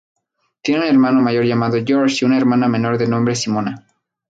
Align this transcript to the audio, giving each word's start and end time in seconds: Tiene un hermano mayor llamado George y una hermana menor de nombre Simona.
Tiene 0.63 0.81
un 0.81 0.87
hermano 0.87 1.21
mayor 1.21 1.45
llamado 1.45 1.77
George 1.85 2.17
y 2.25 2.25
una 2.25 2.35
hermana 2.39 2.67
menor 2.67 2.97
de 2.97 3.07
nombre 3.07 3.35
Simona. 3.35 3.85